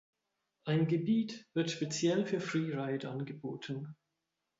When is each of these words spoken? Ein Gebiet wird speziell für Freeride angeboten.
Ein 0.65 0.87
Gebiet 0.87 1.45
wird 1.53 1.69
speziell 1.69 2.25
für 2.25 2.41
Freeride 2.41 3.07
angeboten. 3.11 3.95